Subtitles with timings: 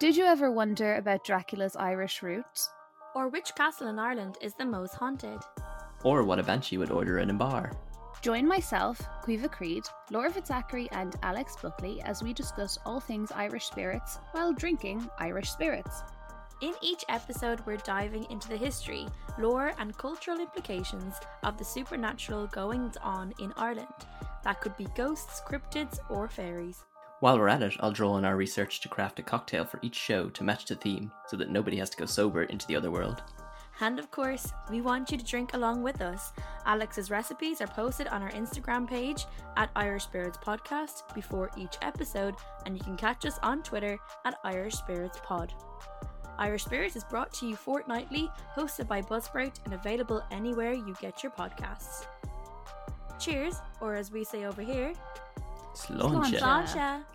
[0.00, 2.70] Did you ever wonder about Dracula's Irish roots?
[3.14, 5.42] Or which castle in Ireland is the most haunted?
[6.04, 7.70] Or what a banshee would order in a bar.
[8.22, 13.66] Join myself, Caoimhe Creed, Laura Fitzachary, and Alex Buckley as we discuss all things Irish
[13.66, 16.02] spirits while drinking Irish spirits.
[16.62, 19.06] In each episode, we're diving into the history,
[19.38, 24.06] lore, and cultural implications of the supernatural goings on in Ireland.
[24.44, 26.86] That could be ghosts, cryptids, or fairies.
[27.20, 29.94] While we're at it, I'll draw on our research to craft a cocktail for each
[29.94, 32.90] show to match the theme so that nobody has to go sober into the other
[32.90, 33.22] world.
[33.82, 36.32] And of course, we want you to drink along with us.
[36.64, 39.26] Alex's recipes are posted on our Instagram page
[39.58, 44.38] at Irish Spirits Podcast before each episode, and you can catch us on Twitter at
[44.42, 45.52] Irish Spirits Pod.
[46.38, 51.22] Irish Spirits is brought to you fortnightly, hosted by Buzzsprout, and available anywhere you get
[51.22, 52.06] your podcasts.
[53.18, 54.94] Cheers, or as we say over here.
[55.74, 57.06] Sláinte.